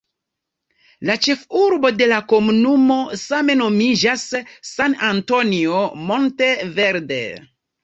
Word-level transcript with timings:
La 1.09 1.17
ĉefurbo 1.27 1.91
de 1.97 2.07
la 2.11 2.21
komunumo 2.33 2.97
same 3.25 3.57
nomiĝas 3.61 4.25
"San 4.71 4.99
Antonio 5.11 5.85
Monte 6.09 6.53
Verde". 6.83 7.23